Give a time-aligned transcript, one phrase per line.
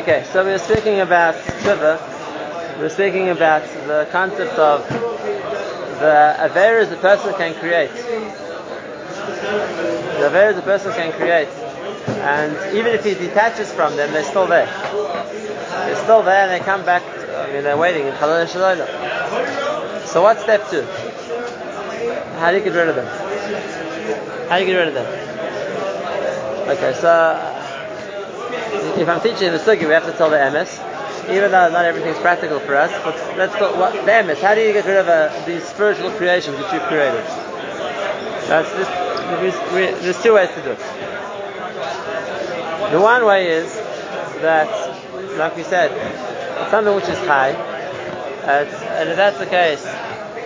[0.00, 2.74] Okay, so we were speaking about Shiva.
[2.76, 7.92] We were speaking about the concept of the averas a person can create.
[10.18, 11.46] The averas a person can create.
[12.26, 14.66] And even if he detaches from them, they're still there.
[14.66, 18.78] They're still there and they come back, I mean, they're waiting in Chalon Shalom.
[20.06, 20.82] So what's step two?
[22.40, 23.06] How do you get rid of them?
[24.48, 25.06] How do you get rid of them?
[26.68, 27.53] Okay, so
[28.84, 30.78] if I'm teaching in the sugi, we have to tell the emes,
[31.30, 32.90] even though not everything's practical for us.
[33.02, 34.40] But let's talk what the emes.
[34.40, 37.24] How do you get rid of uh, these spiritual creations that you've created?
[38.48, 38.88] That's this,
[39.40, 40.78] there's, there's two ways to do it.
[42.92, 43.74] The one way is
[44.42, 44.68] that,
[45.38, 45.90] like we said,
[46.60, 47.52] it's something which is high,
[48.44, 49.84] and if that's the case,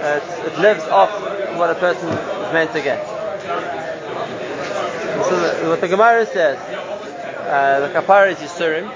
[0.00, 1.10] it lives off
[1.58, 3.05] what a person is meant to get.
[5.28, 6.77] So what the Gemara says
[7.48, 8.92] uh, the kapara is Yisurim,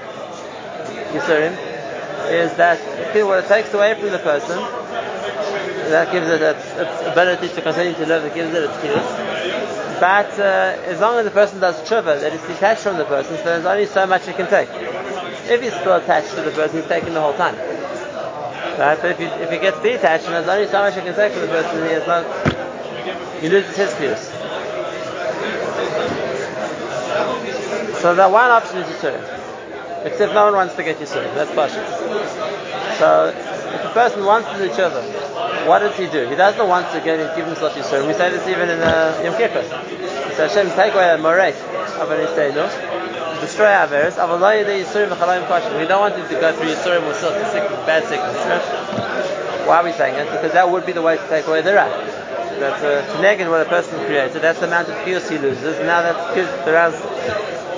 [1.11, 1.57] Yisurim,
[2.31, 2.79] is that
[3.25, 4.57] what it takes away from the person,
[5.89, 6.71] that gives it its,
[7.07, 9.05] ability to continue to live, it gives it its skills.
[9.99, 13.37] But uh, as long as the person does tshuva, that it's detached from the person,
[13.37, 14.69] so there's only so much he can take.
[15.49, 17.55] If he's still attached to the person, he's taking the whole time.
[18.77, 18.99] Right?
[19.01, 21.31] But if he, if he gets detached and there's only so much he can take
[21.33, 24.31] from the person, he has not, he loses his skills.
[28.01, 29.23] So the one option is Yisurim.
[30.05, 31.33] Except no one wants to get you Yisurim.
[31.35, 31.87] That's Pashas.
[32.99, 36.27] So if a person wants to do tshuva, what does he do?
[36.27, 38.07] He doesn't want to get give himself Yisurim.
[38.07, 39.63] We say this even in uh, Yom Kippur.
[40.35, 41.55] So Hashem take away the moret
[42.01, 42.67] of an Isenu,
[43.39, 44.15] destroy our virus.
[44.15, 47.53] We don't want him to go through Yisurim or sickness,
[47.85, 49.67] bad sickness.
[49.67, 50.29] Why are we saying it?
[50.31, 52.22] Because that would be the way to take away the rat.
[52.63, 54.41] That's uh, to negate what a person created.
[54.41, 55.75] That's the amount of kiyos he loses.
[55.83, 56.15] Now that
[56.63, 56.95] the ras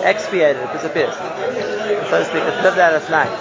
[0.05, 1.15] expiated, it disappears.
[1.17, 3.33] So to speak, it's lived out its night.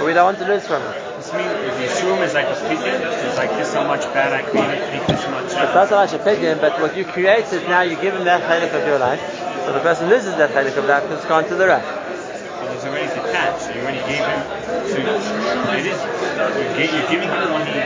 [0.00, 0.96] But we don't want to lose from it.
[1.20, 2.96] This means if you assume is like a pidyon,
[3.28, 5.44] it's like this so much bad I created, this much.
[5.52, 8.40] It's not so much a pidyon, but what you created now you give him that
[8.48, 9.20] chalik of your life.
[9.68, 12.05] So the person loses that chalik of that because it's gone to the rest.
[12.86, 14.40] But he's already detached, so you already gave him.
[14.86, 14.96] So
[15.74, 15.98] it is.
[16.92, 17.80] You're giving him what he.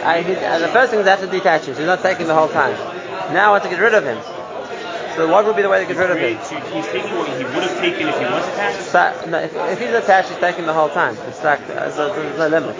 [0.00, 1.74] I, he, the first thing is have to detach him.
[1.74, 2.72] So he's not taking the whole time.
[3.34, 4.18] Now I want to get rid of him.
[5.16, 6.38] So what would be the way to get rid of him?
[6.44, 8.82] So he's taking what he would have taken if he was attached?
[8.92, 11.16] So, no, if, if, he's attached, he's taking the whole time.
[11.28, 12.76] It's like, uh, so there's no limit.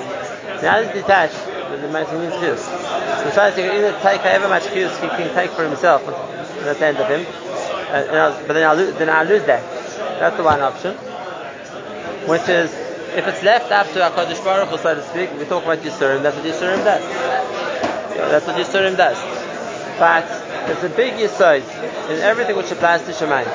[0.63, 2.61] Now he's detached, the he needs cues.
[2.61, 6.87] So trying to either take however much cues he can take for himself at the
[6.87, 7.27] end of him,
[7.89, 9.65] uh, but then I'll, lose, then I'll lose that.
[10.21, 10.97] That's the one option.
[12.27, 12.73] Which is,
[13.15, 16.23] if it's left up to HaKadosh Baruch Hu, so to speak, we talk about Yisurim,
[16.23, 17.03] that's what Yisurim does.
[18.17, 19.17] That's what Yisurim does.
[19.99, 20.27] But
[20.67, 21.63] there's a big yisod
[22.11, 23.47] in everything which applies to Shemayim.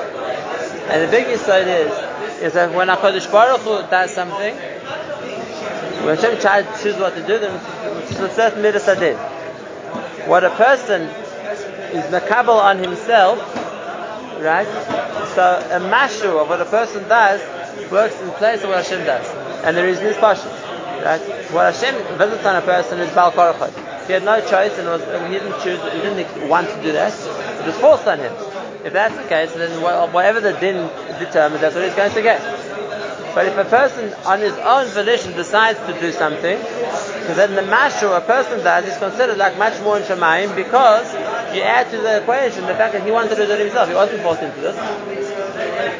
[0.89, 4.55] And the big yisod is, is that when HaKadosh Baruch Hu does something,
[6.05, 7.53] when Hashem tries to choose what to do, then
[8.01, 8.87] it's a certain midas.
[10.27, 13.37] What a person is makabel on himself,
[14.41, 14.65] right?
[15.35, 17.41] So a mashu of what a person does
[17.91, 19.27] works in place of what Hashem does.
[19.63, 20.51] And the reason is partial.
[21.01, 21.21] Right?
[21.51, 24.07] What Hashem visits on a person is Bal Korachot.
[24.07, 27.13] He had no choice and was, he didn't choose, he didn't want to do that.
[27.61, 28.33] It was forced on him.
[28.83, 30.89] If that's the case, then whatever the din
[31.19, 32.41] determines, that's what he's going to get.
[33.33, 36.59] But if a person on his own volition decides to do something,
[37.35, 41.13] then the mashu a person does is considered like much more in Shemayim because
[41.55, 43.87] you add to the equation the fact that he wanted to do it himself.
[43.87, 44.75] He wasn't forced into this.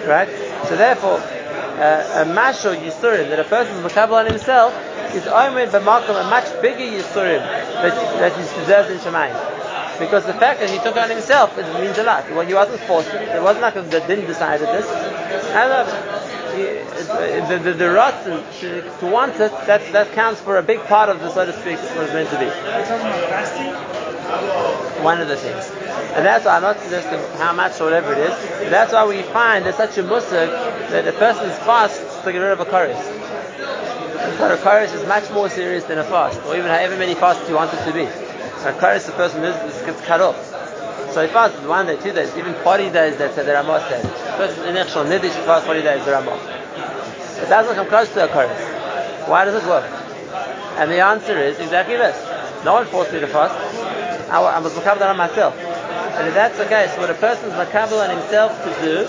[0.05, 0.27] Right?
[0.67, 1.23] So therefore,
[1.79, 4.73] uh, a mashal yisurim that a person is makabel on himself
[5.15, 9.99] is omer b'makom a much bigger yisurim that, that he in Shemayim.
[9.99, 12.29] Because the fact that he took it on himself it means a lot.
[12.31, 13.09] Well, he wasn't forced.
[13.09, 14.87] It wasn't like that didn't decided this.
[15.53, 16.21] And the
[16.51, 21.09] the, the, the rotten to, to want it that that counts for a big part
[21.09, 22.49] of the so to speak it's meant to be.
[25.03, 25.71] One of the things.
[26.13, 28.69] And that's why I'm not suggesting how much or whatever it is.
[28.69, 30.49] That's why we find there's such a musig
[30.91, 32.99] that a person is fast to get rid of a kares.
[34.37, 37.47] But a kares is much more serious than a fast, or even however many fasts
[37.49, 38.03] you want it to be.
[38.03, 40.35] A kares, the person is, gets cut off.
[41.13, 44.03] So he fasts one day, two days, even 40 days that the Ramah said.
[44.37, 46.35] Person in Echshon Nidish fast 40 days, the Ramah.
[47.41, 49.27] It doesn't come close to a kares.
[49.27, 49.89] Why does it work?
[50.77, 52.17] And the answer is exactly this.
[52.65, 53.55] No one forced me to fast.
[54.29, 55.55] I, I was makabel on myself.
[55.57, 59.07] And if that's the case, what a person is makabel on himself to do,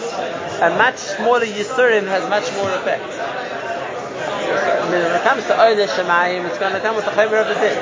[0.62, 3.02] a much smaller yisurim has much more effect.
[4.94, 7.58] when it comes to Oile Shemayim, it's going to come with the Chomer of the
[7.58, 7.74] din.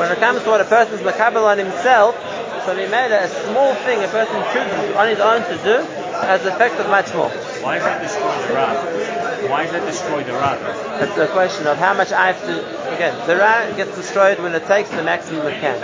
[0.00, 2.16] When it comes to what a person is makabel on himself,
[2.64, 5.84] so he made a small thing a person chooses on his own to do
[6.24, 7.28] has the effect of much more.
[7.60, 9.50] Why is that this the Rav?
[9.50, 10.56] Why does that destroy the Ra?
[11.02, 12.94] It's a question of how much I have to.
[12.94, 15.80] Again, the Ra gets destroyed when it takes the maximum it can.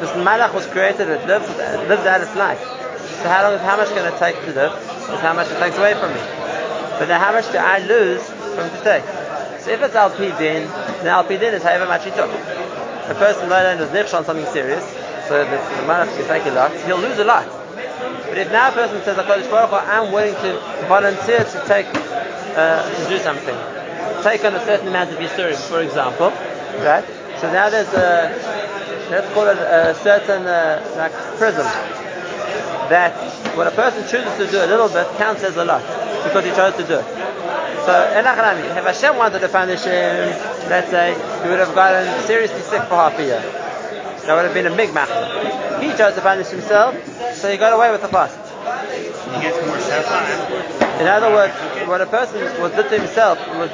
[0.00, 2.60] This Malach was created, it lives, it lives out its life.
[3.20, 4.95] So how long, how much can it take to live?
[5.06, 6.20] Is how much it takes away from me.
[6.98, 9.04] But then how much do I lose from to take?
[9.62, 12.30] So if it's Al Din, then Al Din is however much he took.
[12.30, 14.82] A person learning is nifsh on something serious,
[15.28, 15.56] so the
[15.86, 17.46] Malach can take a lot, he'll lose a lot.
[18.26, 20.58] But if now a person says, I'm willing to
[20.88, 21.86] volunteer to take,
[22.58, 23.56] uh, to do something,
[24.22, 26.30] take on a certain amount of Yisurim, for example,
[26.82, 27.04] right?
[27.40, 28.34] So now there's a,
[29.10, 31.66] let's call it a certain uh, like prism,
[32.90, 33.14] that
[33.56, 35.80] when a person chooses to do a little bit counts as a lot,
[36.24, 37.06] because he chose to do it.
[37.86, 40.28] So, Enachanami, if Hashem wanted to punish him,
[40.68, 43.40] let's say, he would have gotten seriously sick for half a year.
[44.26, 45.80] That would have been a big matter.
[45.80, 46.94] He chose to punish himself,
[47.34, 48.36] so he got away with the fast.
[49.34, 49.78] He gets more
[51.00, 51.54] In other words,
[51.88, 53.70] what a person was did to himself was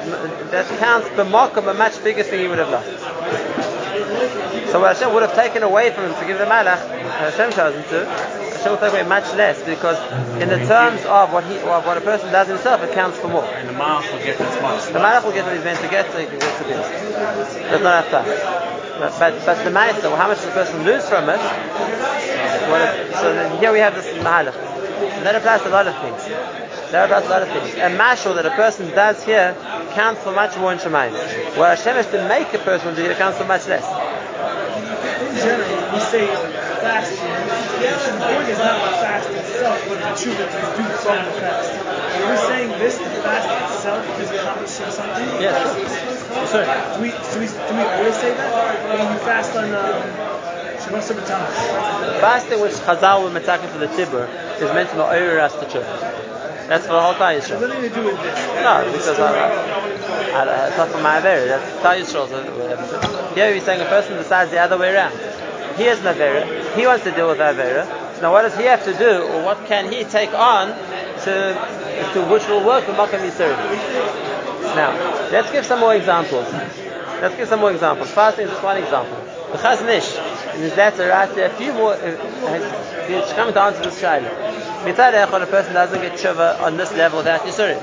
[0.51, 2.87] that counts per mark of a much bigger thing he would have lost.
[4.71, 7.75] So what Hashem would have taken away from him to give the malach, Hashem chose
[7.75, 9.99] him to, Hashem will take away much less because
[10.41, 13.27] in the terms of what he, of what a person does himself, it counts for
[13.27, 13.43] more.
[13.43, 14.85] and the Malach will get as much.
[14.87, 16.87] The malach will get what he's meant to get, so he can get to this.
[17.59, 18.23] Does not have time.
[19.03, 21.39] But, but, but the ma'aser, well, how much does the person lose from it?
[22.71, 24.55] What if, so then here we have this mahalach.
[24.55, 26.23] And that applies to a lot of things.
[26.91, 27.75] That applies to a lot of things.
[27.75, 29.57] A mashal that a person does here
[29.91, 31.11] counts for much more in Shemayim.
[31.57, 33.83] What Hashem has to make a person do here counts for much less.
[33.83, 37.23] in general, we say fasting.
[37.23, 41.33] The point is not the fast itself, but the truth that you do from the
[41.39, 41.71] fast.
[41.79, 45.27] Are saying this, the fast itself is accomplishing something?
[45.39, 45.55] Yes,
[46.51, 46.67] sure.
[46.67, 46.67] Sure.
[46.67, 48.51] Do we, do we, do we always say that?
[48.99, 50.43] When we fast on um?
[50.83, 54.27] Fasting which Chazal were metakin for the tzibur
[54.61, 55.87] is meant to over us to church.
[56.67, 58.37] That's for the whole It has nothing to do with this.
[58.63, 59.49] No, because I,
[60.31, 63.33] I, I, it's not for my Avera, that's Yisrael's Avera.
[63.35, 65.13] Here he's saying a person decides the other way around.
[65.77, 67.85] He has an Avera, he wants to deal with Avera,
[68.15, 70.69] so now what does he have to do, or what can he take on
[71.23, 71.53] to,
[72.13, 73.55] to which will work for Makam Yisrael?
[74.75, 74.91] Now,
[75.31, 76.51] let's give some more examples.
[77.21, 78.09] Let's give some more examples.
[78.11, 79.15] Fasting is just one example.
[79.51, 80.17] The Chazon Ish,
[80.53, 84.29] and his right there, a few more, uh, has, he's coming to answer this shaila.
[84.83, 87.79] Mitzad Echad, a person doesn't get tshuva on this level without Yisurim.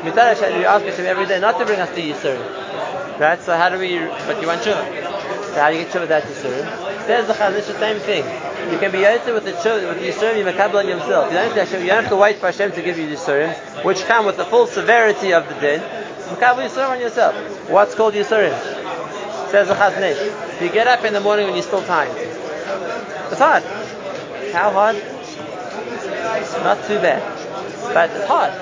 [0.00, 3.20] Mitzad Hashem, we ask Hashem every day not to bring us to Yisurim.
[3.20, 3.40] Right?
[3.42, 5.19] So how do we, but you want tshuva.
[5.54, 7.06] How do you get tshuva without Yisurim?
[7.06, 8.24] Says the Chazon Ish the same thing.
[8.72, 11.26] You can be yotzei with the tshuva, with the Yisurim, you makabel on yourself.
[11.28, 14.44] You don't, have to, wait for Hashem to give you Yisurim, which come with the
[14.44, 15.80] full severity of the din.
[15.80, 17.34] Makabel Yisurim on yourself.
[17.68, 18.56] What's called Yisurim?
[19.50, 20.62] Says the Chazon Ish.
[20.62, 22.16] You get up in the morning when you're still tired.
[22.16, 23.64] It's hard.
[24.52, 24.96] How hard?
[26.62, 27.22] Not too bad.
[27.92, 28.52] But it's hard.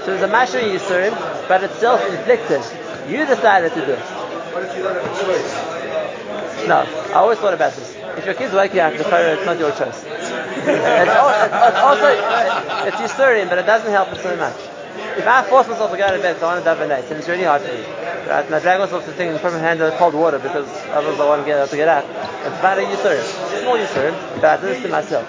[0.00, 1.12] So there's a Masha Yisurim,
[1.48, 2.62] but it's self-inflicted.
[3.10, 3.98] You decided to do it.
[3.98, 5.79] What if you don't have a choice?
[6.66, 7.96] No, I always thought about this.
[8.18, 10.04] If your kids wake you up, the Torah, it's not your choice.
[10.04, 12.08] It's, al- it's, it's also,
[13.00, 14.56] Yisurim, but it doesn't help us so much.
[15.16, 17.28] If I force myself to go to bed, so I want to daven and it's
[17.28, 17.80] really hard for me.
[18.28, 18.44] Right?
[18.44, 21.20] And I drag myself to thing and put my hand in cold water because otherwise
[21.20, 22.04] I want to get, to get up.
[22.04, 23.62] It's about a Yisurim.
[23.62, 25.26] Small Yisurim, but I do this to myself.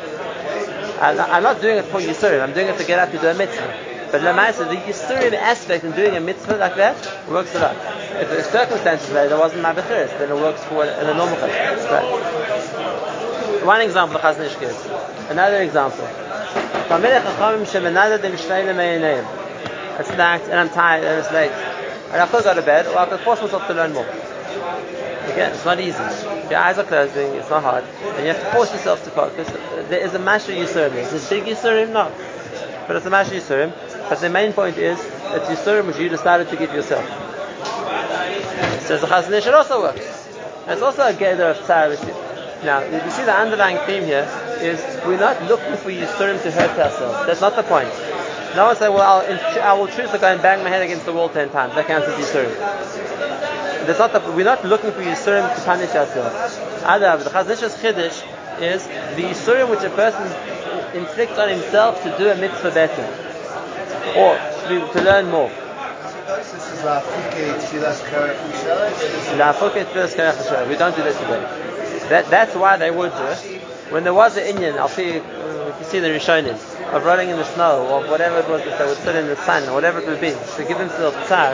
[1.01, 3.17] I'm not, I'm not doing it for Yisurim, I'm doing it to get up to
[3.17, 3.90] do a mitzvah.
[4.11, 7.75] But Lamaisa, the Yisurim aspect in doing a mitzvah like that works a lot.
[8.21, 11.37] If the circumstances where there wasn't my Bechiris, then it works for in a normal
[11.37, 11.85] case.
[11.85, 13.63] Right.
[13.63, 14.85] One example the gives.
[15.29, 16.05] Another example.
[19.99, 21.51] It's night and I'm tired and it's late.
[21.51, 24.05] And I could go to bed or I could force myself to learn more.
[24.05, 26.03] Again, it's not easy.
[26.49, 27.85] Your eyes are closing, it's not hard.
[27.85, 29.47] And you have to force yourself to focus.
[29.87, 30.95] There is a Masha Yisurim.
[30.95, 31.93] Is it big Yisurim?
[31.93, 32.11] No.
[32.87, 33.71] But it's a Masha Yisurim.
[34.11, 37.07] But the main point is, it's Yisurim which you decided to give yourself.
[38.83, 40.27] So the Chazon Ish, also works.
[40.67, 41.95] It's also a gather of Tzar.
[42.65, 44.27] Now, you see the underlying theme here
[44.59, 47.25] is we're not looking for Yisurim to hurt ourselves.
[47.25, 47.87] That's not the point.
[48.53, 51.05] No one say, well, I'll, I will choose to go and bang my head against
[51.05, 51.75] the wall ten times.
[51.75, 52.53] That counts as Yisurim.
[53.87, 56.59] That's not the, we're not looking for Yisurim to punish ourselves.
[56.83, 60.25] Other, the Chazon Ish's Chiddush is the Yisurim which a person
[60.99, 63.30] inflicts on himself to do a mitzvah better.
[64.15, 65.49] Or to, to learn more.
[70.67, 71.41] We don't do that today.
[72.09, 73.61] That, that's why they would do it.
[73.91, 76.55] When there was an Indian, I'll see, uh, if you see the Rishonim,
[76.93, 79.35] of running in the snow, or whatever it was that they would sit in the
[79.35, 81.51] sun, or whatever it would be, to give themselves tzar,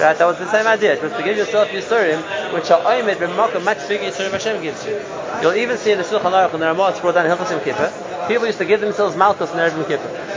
[0.00, 0.94] right, that was the same idea.
[0.94, 2.20] It was to give yourself Yisurim,
[2.52, 5.00] which are oimed b'makom much bigger Yisurim Hashem gives you.
[5.42, 7.62] You'll even see in the Shulchan Aruch, and the Ramah, it's brought down in Hilchas
[7.62, 7.92] Kippur,
[8.26, 10.35] people used to give themselves malkos in Erev Kippur.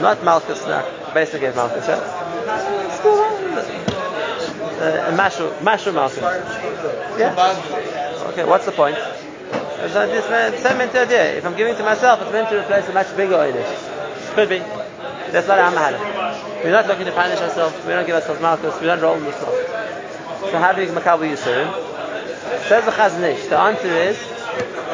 [0.00, 2.18] Not malkos, no, basically malkos, right?
[4.78, 5.92] uh, mashu mashu.
[7.18, 8.28] Yeah.
[8.30, 8.96] Okay, what's the point?
[8.96, 10.26] It's not this
[10.62, 11.38] same mental idea.
[11.38, 14.34] If I'm giving to myself, it's meant to replace a much bigger oilish.
[14.34, 14.58] Could be.
[14.58, 16.62] That's not our mahal.
[16.62, 17.76] We're not looking to punish ourselves.
[17.84, 18.80] We don't give ourselves malkos.
[18.80, 19.32] We don't roll in the.
[19.32, 21.70] So how do we makabel yisurim?
[22.68, 23.46] Says the Chazon Ish.
[23.48, 24.37] The answer is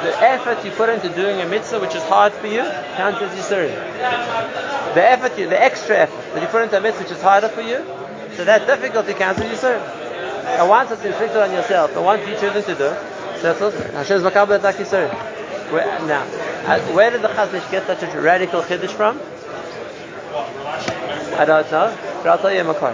[0.04, 2.62] the effort you put into doing a mitzvah which is hard for you
[2.96, 3.75] counts as yisurim.
[4.94, 7.49] The effort, you, the extra effort that you put into a mitzvah which is harder
[7.49, 7.78] for you,
[8.37, 10.04] so that difficulty counts as yisurim.
[10.61, 13.78] And once it's inflicted on yourself, and once you choose to do, so that's also
[13.92, 14.23] Hashem's.
[15.70, 16.23] Where, now,
[16.66, 19.18] uh, where did the Chazon Ish get such a radical chiddush from?
[21.37, 22.92] I don't know, but I'll tell you a makar.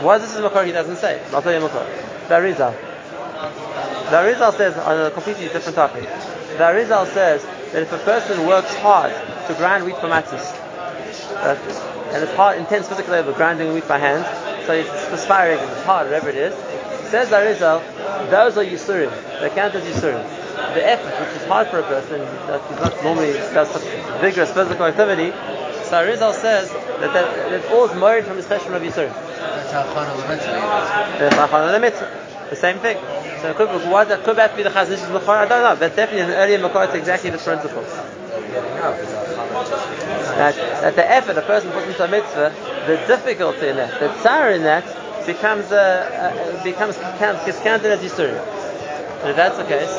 [0.00, 1.20] Why this is a makar, he doesn't say.
[1.32, 1.68] I'll tell you a.
[1.68, 2.74] The Arizal.
[4.10, 6.08] The Arizal says on a completely different topic.
[6.52, 9.12] The Arizal says that if a person works hard
[9.46, 10.52] to grind wheat for matzahs,
[11.36, 11.56] uh,
[12.12, 14.24] and it's hard, intense physical labor, grinding wheat by hand,
[14.66, 16.54] so it's perspiring, it's hard, whatever it is,
[17.08, 17.80] says the Arizal,
[18.30, 19.10] those are Yisurim.
[19.40, 20.22] They count as Yisurim.
[20.74, 23.82] The effort, which is hard for a person, that is not normally does such
[24.20, 25.30] vigorous physical activity,
[25.92, 29.12] so Arizal says that that, that all is married from his cheshbon of Yisurim.
[29.12, 30.16] That's how Chana
[31.18, 32.98] The the same thing.
[33.42, 35.30] So could, that could that be the Chazon Ish's Makar?
[35.30, 37.82] I don't know, but definitely in the earlier Makar it's exactly this principle.
[40.38, 42.54] That, that the effort a person puts into a mitzvah,
[42.86, 44.84] the difficulty in that, the tsar in that,
[45.26, 48.38] becomes uh, uh, becomes count, counted as Yisurim.
[49.22, 49.92] And if that's the case,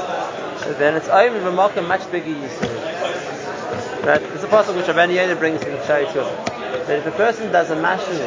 [0.80, 4.06] then it's only a much bigger Yisurim.
[4.06, 4.22] Right?
[4.22, 6.06] It's a possible which Rabbi Yehuda brings in the Shari.
[6.06, 8.18] That if a person does a mashing,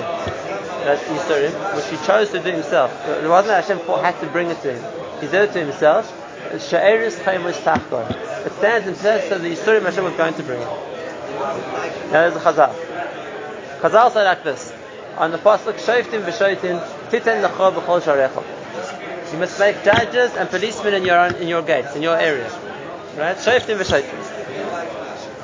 [0.85, 4.51] that Yisurim, which he chose to do himself, it wasn't that Hashem had to bring
[4.51, 5.06] it to him.
[5.21, 6.13] He did it to himself.
[6.53, 8.11] Sha'eris Chaymus Tachkor.
[8.47, 10.61] It stands and says that the Yisurim Hashem was going to bring.
[10.61, 12.75] Now there's a Chazal.
[13.81, 14.73] Chazal said like this.
[15.17, 16.81] On the pasuk, Shoftim v'shoitin,
[17.11, 19.33] titen lecho b'chol sharecho.
[19.33, 22.53] You must make judges and policemen in your own, in your gates, in your areas.
[23.17, 23.37] Right?
[23.37, 24.23] Shoftim v'shoitin.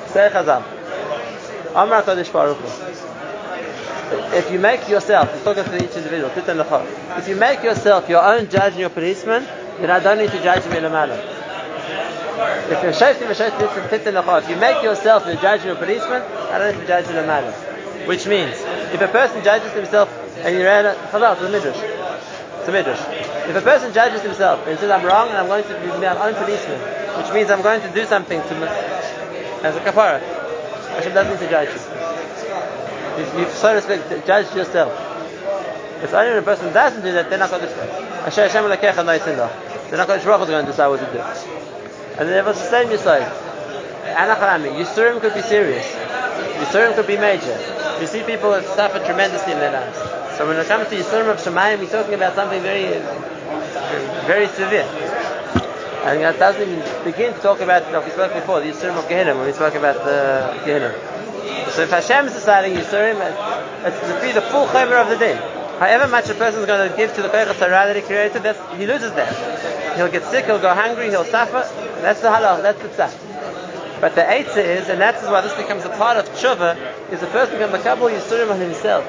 [0.09, 0.63] Say Chazal.
[1.75, 2.59] Amar Kodesh Baruch.
[4.35, 7.17] If you make yourself, he's talking to each individual, titen.
[7.17, 9.47] If you make yourself your own judge and your policeman,
[9.79, 10.89] then I don't need to judge me in a.
[12.69, 16.81] If you're shoftim if you make yourself the judge and your policeman, I don't need
[16.81, 17.51] to judge in a manner.
[18.07, 18.55] Which means,
[18.93, 21.77] if a person judges himself and he ran a Chazal, it's a midrash.
[22.59, 22.99] It's a midrash.
[23.49, 26.27] If a person judges himself and says, I'm wrong and I'm going to be my
[26.27, 26.79] own policeman,
[27.17, 28.55] which means I'm going to do something to
[29.63, 30.19] as a kapara,
[30.95, 31.81] Hashem doesn't need to judge you.
[33.19, 34.01] You've, you've so to speak,
[34.55, 34.91] yourself.
[36.03, 37.69] It's only when a person doesn't do that, they're not going to
[38.23, 38.63] Hashem Hashem
[39.89, 41.19] They're not going to is going to decide what to do.
[42.19, 43.29] And then was the same Yisrael.
[44.03, 45.85] Anacharami, Yisurim could be serious.
[46.61, 47.57] Yisurim could be major.
[47.99, 49.97] You see people that suffer tremendously in their lives.
[50.37, 52.99] So when it comes to Yisurim of Shemayim, we're talking about something very,
[54.27, 54.85] very severe.
[56.05, 59.07] And that doesn't even begin to talk about, like we spoke before, the Yisurim of
[59.07, 60.93] Gehenna, when we spoke about the Gehenna.
[61.71, 63.17] So if Hashem is deciding Yisurim,
[63.85, 65.39] it's to be the full chaver of the day.
[65.79, 68.43] However much a person is going to give to the Koyach that he created,
[68.77, 69.97] he loses that.
[69.97, 71.67] He'll get sick, he'll go hungry, he'll suffer.
[72.01, 74.01] That's the halal, that's the tzah.
[74.01, 76.77] But the eitzah is, and that's why this becomes a part of tshuva,
[77.11, 79.05] is the person becomes a couple yisurim on himself.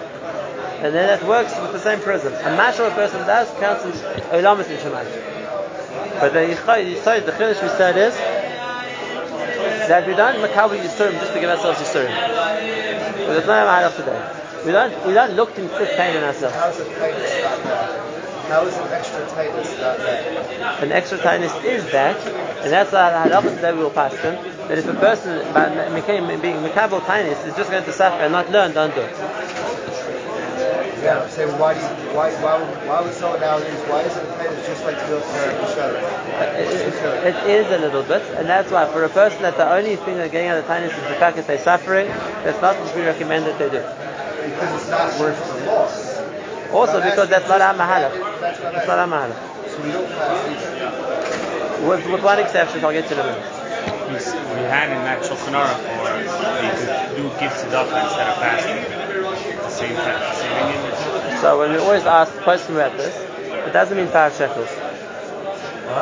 [0.83, 2.33] And then that works with the same prism.
[2.33, 6.21] A mashal a person does counts as olamas in shemayim.
[6.21, 8.15] But the yisod, the chiddush we said is
[9.89, 12.15] that we don't makabel yisurim just to give ourselves yisurim.
[13.27, 14.44] But there's no mahalach today.
[14.65, 16.57] We don't we don't look to inflict pain on ourselves.
[16.57, 18.49] How's it taanis not that?
[18.49, 20.83] How is an extra taanis not that?
[20.83, 22.17] An extra taanis is that,
[22.65, 24.43] and that's the halachas that we will pass them.
[24.69, 28.33] That if a person by became being makabel taanis is just going to suffer and
[28.33, 29.13] not learn, don't do it.
[31.05, 32.57] Yeah, I'm saying why do you, why why
[32.89, 36.01] why would someone nowadays why is it taanis just like to go for each other?
[36.57, 39.71] It, it, it is a little bit, and that's why for a person that the
[39.71, 42.07] only thing they're getting out of taanis is the fact that they're suffering,
[42.49, 43.85] that's not what we recommend that they do.
[44.45, 46.19] Because it's not worth the loss.
[46.73, 48.41] Also Not because that's not our for- mahalach.
[48.41, 49.71] That's not It's not our- our mahalach.
[49.71, 51.89] So we don't pass these.
[51.89, 53.45] With, with one exception, I'll get to in a minute.
[54.09, 58.05] We, s- we had in that Shulchan Aruch where uh, you could do gift tzedakah
[58.05, 58.79] instead of fasting.
[59.63, 61.41] The same thing, the same Indian.
[61.41, 63.15] So when we always ask the question about this,
[63.67, 64.69] it doesn't mean five shekels.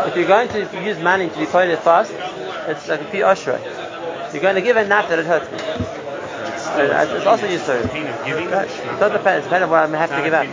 [0.06, 2.12] If you're going to use money to be quoted fast,
[2.68, 3.60] it's like a pi oshrei.
[4.32, 5.58] You're going to give a nap that it hurts me.
[6.78, 7.88] It's also used to.
[7.88, 8.48] Pain of giving.
[8.48, 9.38] It doesn't depend.
[9.38, 10.46] It's depending on what I have It's to give up.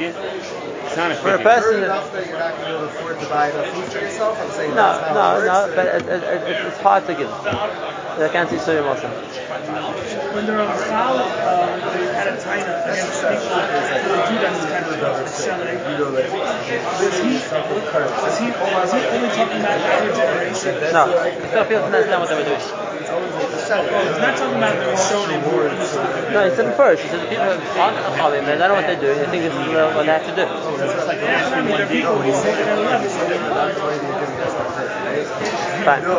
[0.98, 3.20] not For a person- Sure enough that you're not going to be able to afford
[3.20, 4.40] to buy enough food for yourself.
[4.42, 5.76] I'm saying No, that's how no, no.
[5.76, 7.30] But it, it, it, it's hard to give.
[7.32, 9.08] I can't see Surim also.
[9.08, 13.32] When they're on foul, uh, they had a timer against people.
[13.32, 15.20] They do that kind of stuff.
[15.24, 15.72] They sell it.
[15.72, 20.76] You know that Is he, is he, is he only talking about our generation?
[20.92, 22.89] No, I still feel to understand what they were doing.
[23.10, 23.70] It's.
[23.70, 27.04] He's not talking about the Rishonim who No, he said it first.
[27.04, 29.18] He said the people who aren't Chachamim, they don't know what they're doing.
[29.18, 30.42] They think this is what they have to do.
[30.42, 32.34] Yeah, I mean, people they're.
[32.34, 36.04] That's why like Fine.
[36.04, 36.18] No,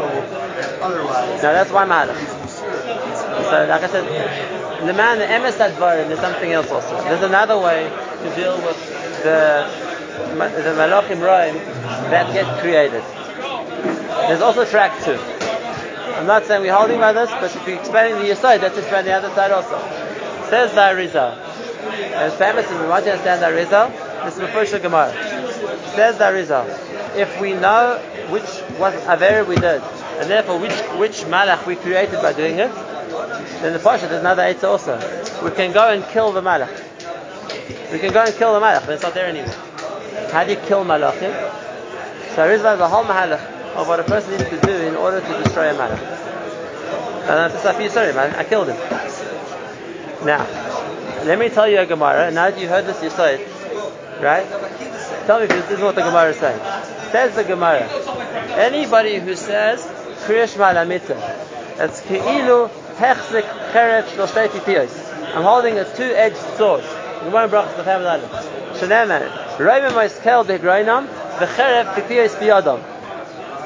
[0.82, 1.42] otherwise.
[1.42, 2.14] Now that's one matter.
[2.14, 4.04] So, like I said,
[4.86, 6.96] the man, the emes advarim, there's something else also.
[7.04, 8.78] There's another way to deal with
[9.22, 9.68] the
[10.30, 11.54] the malachim roim
[12.10, 13.02] that get created.
[14.28, 15.18] There's also track two.
[16.20, 18.76] I'm not saying we're holding by this, but if you're explaining the other side, that's
[18.76, 19.78] explaining the other side also.
[20.50, 21.32] Says the Arizal.
[22.12, 24.24] And famous is we want to understand the Arizal.
[24.26, 25.12] This is the first Gemara.
[25.94, 26.66] Says the Arizal.
[27.16, 27.98] If we know
[28.28, 28.42] which
[28.78, 29.80] was Avera we did,
[30.20, 32.70] and therefore which which malach we created by doing it,
[33.62, 34.98] then the Pasha there's another eight also.
[35.42, 36.70] We can go and kill the malach.
[37.92, 39.56] We can go and kill the malach, but it's not there anymore.
[40.32, 41.32] How do you kill malachim?
[42.34, 45.20] So Arizal is a whole mahalach of what a person needs to do in order
[45.20, 45.98] to destroy a malach.
[47.20, 48.76] And that's a sorry man, I killed him.
[50.26, 50.46] Now,
[51.24, 52.30] let me tell you a Gemara.
[52.30, 53.40] Now that you heard this, you saw it,
[54.20, 54.46] right?
[55.26, 56.60] Tell me if this is what the Gemara is saying.
[57.10, 57.88] Says the Gemara.
[58.58, 59.82] Anybody who says
[60.26, 61.18] Krias Shema al hamitah,
[61.76, 65.34] that's Ke'ilu Hechzik Keret Shloshtei Piyos.
[65.34, 66.82] I'm holding a two-edged sword.
[67.24, 68.32] Gemara brachas the family island.
[68.76, 71.06] Sheneman, Roimim Moiskel Begroinam,
[71.38, 72.89] V'cherev Pipiyos Biyadam.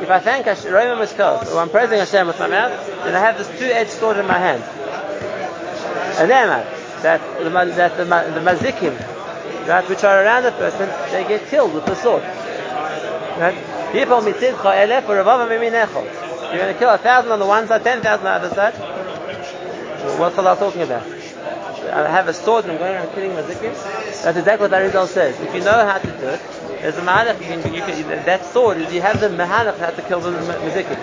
[0.03, 3.21] If I thank Hashem, Roimim Moiskel, or I'm praising Hashem with my mouth, then I
[3.21, 4.63] have this two-edged sword in my hand.
[6.19, 6.65] And then, uh,
[7.03, 8.99] that the, that the, the mazikim,
[9.69, 12.23] right, which are around the person, they get killed with the sword.
[13.93, 14.75] People mitzidcha.
[16.51, 18.55] You're going to kill a thousand on the one side, ten thousand on the other
[18.55, 18.75] side.
[20.19, 21.07] What's Allah talking about?
[21.07, 23.75] I have a sword and I'm going around killing mazikim.
[24.23, 25.39] That's exactly what Arizal says.
[25.41, 26.41] If you know how to do it,
[26.85, 27.41] there's a mahalach.
[27.41, 31.01] You can, you can, that sword you have the mahalach to kill the ma- mazikim.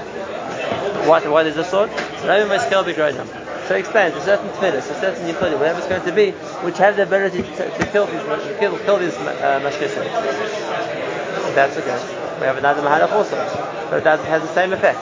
[1.08, 1.89] What, what is the sword?
[2.22, 6.78] So he explains a certain tefillis, a certain yichudim, whatever it's going to be, which
[6.78, 8.22] have the ability to, to kill these
[8.60, 10.06] kill, kill these uh, mashkishim.
[11.56, 12.38] That's okay.
[12.39, 13.38] We have another mahalach also,
[13.89, 15.02] but it has the same effect.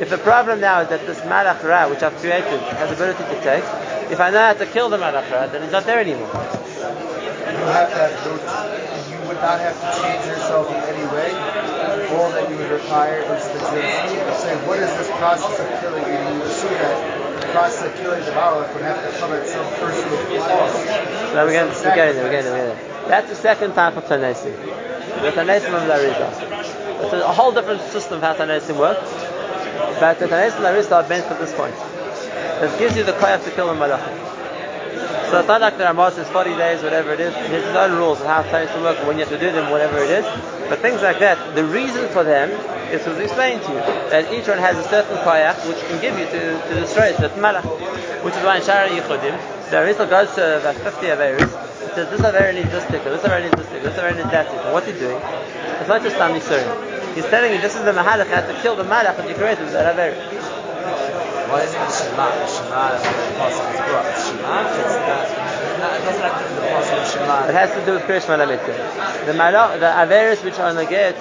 [0.00, 3.22] If the problem now is that this malach ra, which I've created, has the ability
[3.32, 3.62] to take,
[4.10, 6.26] if I know how to kill the malach ra, then it's not there anymore.
[6.26, 8.79] You have to have
[9.40, 11.32] not have to change yourself in any way.
[12.16, 16.04] All that you would require is to just say, what is this process of killing?
[16.04, 19.32] And you would assume that the process of killing the Malach would have to come
[19.32, 20.84] at some personal cost.
[21.32, 23.08] So we're getting, we're getting there, we're there, we're getting there.
[23.08, 24.54] That's the second type of Tanesim.
[25.22, 27.04] The Tanesim of Larisa.
[27.04, 29.10] It's a whole different system of how Tanesim works.
[30.00, 31.74] But the Tanesim of Larisa are meant for this point.
[32.62, 34.29] It gives you the koyach to kill the malachim.
[35.30, 37.32] So it's not like the Ramos is 40 days, whatever it is.
[37.32, 40.10] There's no rules of how Tanesim work, when you have to do them, whatever it
[40.10, 40.24] is.
[40.68, 42.50] But things like that, the reason for them
[42.90, 43.78] is was explained to you.
[44.10, 47.16] That each one has a certain koyach which can give you to, to destroy a
[47.16, 47.62] certain malach.
[48.24, 51.46] Which is why in Shaar HaYichudim, the Arizal goes to about 50 Averis,
[51.78, 54.30] he says, this Aver needs this sticker, this Aver needs this sticker, this Aver needs
[54.34, 54.72] that sticker.
[54.72, 55.22] What's he doing?
[55.78, 57.14] It's not just Tam Yisurim.
[57.14, 59.34] He's telling you this is the Mahalach, you have to kill the Malach that you
[59.36, 60.39] created with that Aver.
[61.58, 62.30] Isn't it Shema?
[62.46, 64.06] Shema is the apostle is.
[64.22, 65.26] Shema is that.
[65.30, 67.48] It doesn't to do with the apostle of Shema.
[67.48, 69.26] It has to do with Krias Shema al hamitah.
[69.26, 70.70] The Malach, the Averis which are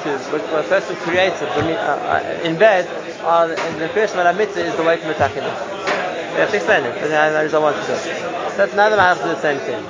[0.03, 2.85] to, which person creates it, uh, uh, in bed,
[3.23, 5.07] are, and the Krias Shema al hamitah is the way to
[5.41, 5.55] them.
[6.33, 7.85] We have to explain it, but there is a one to do.
[7.87, 9.83] So that's another to do the same thing.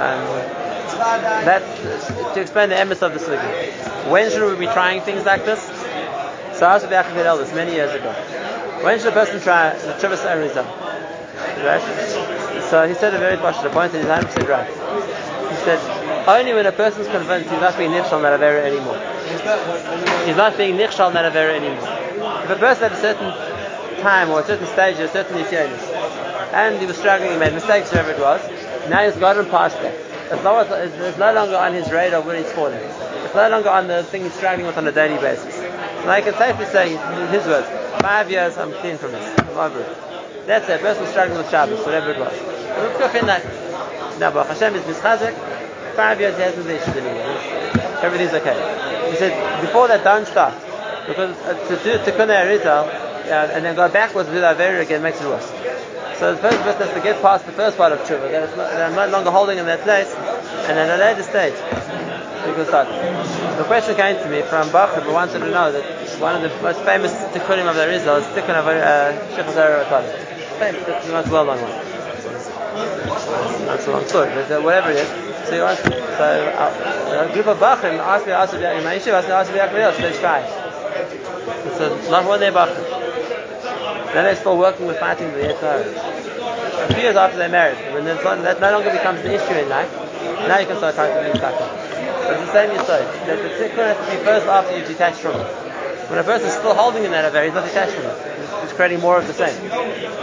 [0.00, 0.24] Um,
[1.44, 4.10] that's to explain the emes of the sugi.
[4.10, 5.62] When should we be trying things like this?
[6.58, 8.14] So I asked the Yaakov Elders many years ago.
[8.82, 10.64] When should a person try the Chivas Arizal?
[11.64, 12.62] Right?
[12.70, 14.66] So he said a very partial point and he's 100% right.
[15.50, 18.96] He said, only when a person's convinced he's not being nichshal not avera anymore.
[20.26, 21.88] He's not being nichshal not avera anymore.
[22.44, 23.30] If a person at a certain
[24.00, 25.82] time or a certain stage or a certain nisyonis,
[26.52, 28.40] and he was struggling, he made mistakes, whatever it was,
[28.88, 29.94] now he's gotten past that.
[30.32, 32.80] It's no, it's no longer on his radar when he's falling.
[32.80, 35.59] It's no longer on the thing he's struggling with on a daily basis.
[36.00, 36.90] And I can safely say,
[37.30, 37.68] his words,
[38.00, 39.36] five years I'm clean from this.
[40.46, 40.80] That's it.
[40.80, 42.32] Person struggling with Shabbos, whatever it was.
[42.82, 43.44] Look up in that.
[44.18, 45.34] Now, Baruch Hashem is mischazek.
[45.94, 47.36] Five years he hasn't been issued anymore.
[48.02, 49.10] Everything's okay.
[49.10, 50.54] He said, before that, don't start.
[51.06, 52.88] Because uh, to do Tikkun Arizal,
[53.30, 55.46] uh, and then go backwards and do again makes it worse.
[56.18, 58.70] So the first person has to get past the first part of tshuva, that, not,
[58.72, 60.12] that I'm no longer holding in that place,
[60.68, 61.54] and at a later stage,
[62.58, 63.56] you.
[63.56, 65.84] The question came to me from Bachar, who wanted to know that
[66.20, 70.10] one of the most famous tikkunim of the Arizal is tikkun of uh, Ratali.
[70.58, 71.90] Famous, that's the most well known one.
[73.66, 75.08] That's a long story, but uh, whatever it is.
[75.48, 78.96] So he wants So uh, a group of Bachrim asked me to ask in my
[78.96, 80.46] yeshiva, asked me to ask me else, so they try.
[81.78, 82.84] So not one day Bachrim.
[84.12, 86.86] Then they're still working with fighting the Yetzer Hara.
[86.90, 89.90] A few years after they're married, when that no longer becomes the issue in life,
[90.48, 91.89] now you can start trying to Taka.
[92.30, 95.40] It's the same Yisod, that the tikkun has to be first after you've detached from
[95.40, 95.46] it.
[96.10, 98.62] When a person is still holding in that affair, he's not detached from it.
[98.62, 99.54] He's creating more of the same.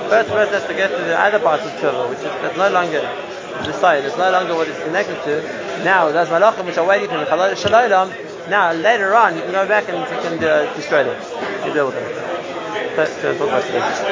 [0.10, 2.70] First, first has to get to the other part of tshuva, which is that's no
[2.70, 3.02] longer
[3.65, 5.41] the side, it's no longer what it's connected to.
[5.84, 8.12] Now, there's malachim which are waiting for the shalom.
[8.50, 11.20] Now, later on, you can go back and you can uh, destroy them.
[11.65, 12.28] You deal with them.
[12.96, 14.08] So, so,